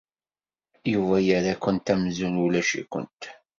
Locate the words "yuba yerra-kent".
0.91-1.87